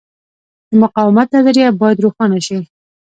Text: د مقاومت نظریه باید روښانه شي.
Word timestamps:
د 0.69 0.71
مقاومت 0.81 1.27
نظریه 1.37 1.67
باید 1.81 2.03
روښانه 2.05 2.39
شي. 2.47 2.59